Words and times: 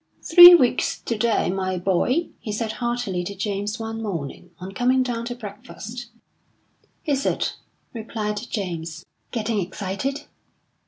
"Three 0.23 0.55
weeks 0.55 0.99
to 0.99 1.15
day, 1.15 1.51
my 1.51 1.77
boy!" 1.77 2.29
he 2.39 2.51
said 2.51 2.71
heartily 2.81 3.23
to 3.25 3.35
James 3.35 3.79
one 3.79 4.01
morning, 4.01 4.49
on 4.57 4.71
coming 4.71 5.03
down 5.03 5.25
to 5.25 5.35
breakfast. 5.35 6.07
"Is 7.05 7.23
it?" 7.23 7.55
replied 7.93 8.41
James. 8.49 9.05
"Getting 9.29 9.61
excited?" 9.61 10.23